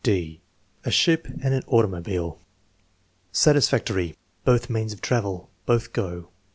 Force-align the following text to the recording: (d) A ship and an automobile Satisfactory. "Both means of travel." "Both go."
(d) 0.03 0.41
A 0.83 0.89
ship 0.89 1.27
and 1.43 1.53
an 1.53 1.61
automobile 1.67 2.39
Satisfactory. 3.31 4.17
"Both 4.43 4.67
means 4.67 4.93
of 4.93 5.01
travel." 5.01 5.51
"Both 5.67 5.93
go." 5.93 6.29